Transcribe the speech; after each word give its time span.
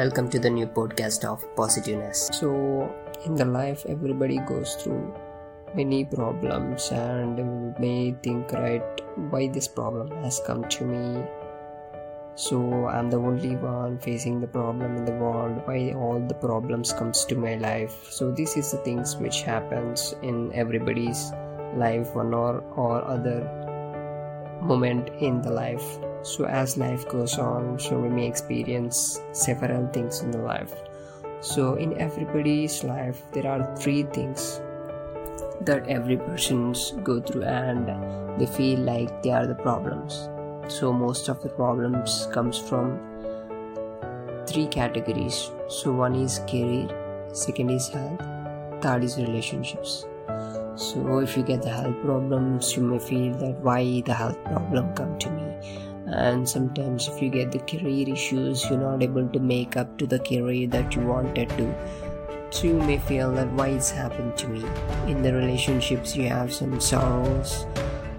Welcome 0.00 0.30
to 0.30 0.38
the 0.38 0.48
new 0.48 0.66
podcast 0.66 1.26
of 1.26 1.44
Positiveness. 1.56 2.30
So, 2.32 2.50
in 3.26 3.34
the 3.34 3.44
life, 3.44 3.84
everybody 3.86 4.38
goes 4.48 4.74
through 4.76 5.14
many 5.74 6.06
problems 6.06 6.88
and 6.90 7.78
may 7.78 8.16
think, 8.22 8.50
right, 8.52 8.80
why 9.28 9.48
this 9.48 9.68
problem 9.68 10.08
has 10.24 10.40
come 10.46 10.64
to 10.70 10.84
me? 10.84 11.22
So, 12.34 12.86
I'm 12.86 13.10
the 13.10 13.18
only 13.18 13.56
one 13.56 13.98
facing 13.98 14.40
the 14.40 14.46
problem 14.46 14.96
in 14.96 15.04
the 15.04 15.12
world. 15.12 15.60
Why 15.66 15.92
all 15.92 16.18
the 16.18 16.38
problems 16.46 16.94
comes 16.94 17.26
to 17.26 17.34
my 17.34 17.56
life? 17.56 18.10
So, 18.10 18.30
this 18.30 18.56
is 18.56 18.70
the 18.70 18.78
things 18.78 19.16
which 19.16 19.42
happens 19.42 20.14
in 20.22 20.50
everybody's 20.54 21.30
life, 21.76 22.14
one 22.14 22.32
or 22.32 22.64
or 22.74 23.04
other 23.04 23.44
moment 24.60 25.08
in 25.20 25.42
the 25.42 25.50
life. 25.50 25.98
So 26.22 26.44
as 26.44 26.76
life 26.76 27.08
goes 27.08 27.38
on 27.38 27.78
so 27.78 27.98
we 27.98 28.08
may 28.08 28.26
experience 28.26 29.20
several 29.32 29.86
things 29.88 30.20
in 30.20 30.30
the 30.30 30.38
life. 30.38 30.74
So 31.40 31.74
in 31.74 31.98
everybody's 31.98 32.84
life 32.84 33.22
there 33.32 33.46
are 33.46 33.76
three 33.76 34.02
things 34.02 34.60
that 35.62 35.86
every 35.88 36.16
person's 36.16 36.92
go 37.02 37.20
through 37.20 37.44
and 37.44 38.40
they 38.40 38.46
feel 38.46 38.80
like 38.80 39.22
they 39.22 39.30
are 39.30 39.46
the 39.46 39.54
problems. 39.54 40.28
So 40.68 40.92
most 40.92 41.28
of 41.28 41.42
the 41.42 41.48
problems 41.48 42.28
comes 42.32 42.58
from 42.58 42.98
three 44.46 44.66
categories. 44.66 45.50
So 45.68 45.92
one 45.92 46.14
is 46.14 46.40
career 46.50 46.88
second 47.32 47.70
is 47.70 47.88
health 47.88 48.20
third 48.82 49.04
is 49.04 49.16
relationships 49.16 50.06
so 50.80 51.18
if 51.18 51.36
you 51.36 51.42
get 51.42 51.60
the 51.62 51.68
health 51.68 51.96
problems 52.02 52.74
you 52.74 52.82
may 52.82 52.98
feel 52.98 53.34
that 53.34 53.56
why 53.60 54.02
the 54.06 54.14
health 54.14 54.42
problem 54.44 54.94
come 54.94 55.18
to 55.18 55.30
me. 55.30 55.46
And 56.06 56.48
sometimes 56.48 57.06
if 57.06 57.20
you 57.22 57.28
get 57.28 57.52
the 57.52 57.58
career 57.58 58.08
issues 58.08 58.64
you're 58.68 58.80
not 58.80 59.02
able 59.02 59.28
to 59.28 59.38
make 59.38 59.76
up 59.76 59.98
to 59.98 60.06
the 60.06 60.18
career 60.18 60.66
that 60.68 60.96
you 60.96 61.02
wanted 61.02 61.50
to. 61.50 61.74
So 62.50 62.68
you 62.68 62.78
may 62.78 62.98
feel 62.98 63.30
that 63.32 63.52
why 63.52 63.68
it's 63.68 63.90
happened 63.90 64.38
to 64.38 64.48
me. 64.48 64.64
In 65.06 65.22
the 65.22 65.34
relationships 65.34 66.16
you 66.16 66.28
have 66.28 66.50
some 66.52 66.80
sorrows 66.80 67.66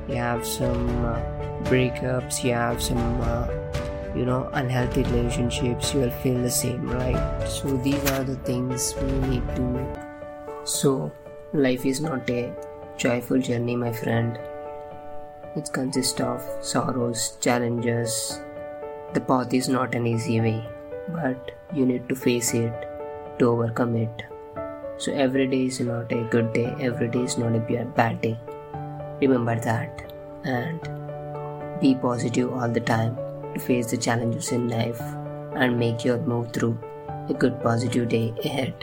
you 0.08 0.16
have 0.16 0.46
some 0.46 0.88
uh, 1.04 1.20
breakups 1.64 2.44
you 2.44 2.54
have 2.54 2.80
some 2.82 3.22
uh, 3.22 3.48
you 4.16 4.24
know 4.24 4.50
unhealthy 4.54 5.02
relationships 5.04 5.96
you 5.96 6.02
will 6.02 6.18
feel 6.22 6.40
the 6.40 6.52
same 6.52 6.88
right? 6.88 7.48
So 7.48 7.76
these 7.78 8.12
are 8.12 8.24
the 8.24 8.36
things 8.36 8.94
we 9.02 9.12
need 9.30 9.48
to 9.56 10.12
so 10.64 11.12
life 11.54 11.86
is 11.86 12.00
not 12.00 12.30
a 12.30 12.54
joyful 12.98 13.38
journey 13.40 13.76
my 13.76 13.92
friend 13.92 14.40
it 15.54 15.70
consists 15.74 16.22
of 16.22 16.42
sorrows, 16.62 17.38
challenges. 17.42 18.40
The 19.14 19.20
path 19.20 19.54
is 19.54 19.68
not 19.68 19.94
an 19.96 20.08
easy 20.08 20.40
way, 20.40 20.66
but 21.10 21.52
you 21.74 21.86
need 21.86 22.08
to 22.08 22.16
face 22.16 22.54
it 22.54 22.74
to 23.38 23.50
overcome 23.50 23.98
it. 23.98 24.24
So 24.98 25.12
every 25.12 25.48
day 25.48 25.66
is 25.66 25.82
not 25.82 26.10
a 26.14 26.24
good 26.30 26.54
day, 26.54 26.74
every 26.80 27.10
day 27.10 27.24
is 27.24 27.38
not 27.38 27.54
a 27.54 27.86
bad 27.96 28.22
day. 28.22 28.40
Remember 29.20 29.60
that 29.60 30.14
and 30.46 30.80
be 31.82 31.96
positive 31.96 32.54
all 32.54 32.70
the 32.70 32.80
time 32.80 33.18
to 33.54 33.60
face 33.60 33.92
the 33.92 33.98
challenges 33.98 34.54
in 34.54 34.70
life 34.70 35.02
and 35.56 35.78
make 35.78 36.06
your 36.06 36.18
move 36.20 36.54
through 36.54 36.80
a 37.28 37.34
good 37.34 37.62
positive 37.62 38.08
day 38.08 38.34
ahead. 38.46 38.74